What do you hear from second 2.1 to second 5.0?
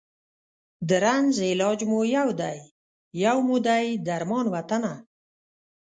یو دی، یو مو دی درمان وطنه